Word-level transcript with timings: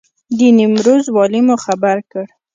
د 0.37 0.39
نیمروز 0.57 1.05
والي 1.15 1.39
مو 1.47 1.55
خبر 1.65 1.97
کړ. 2.11 2.25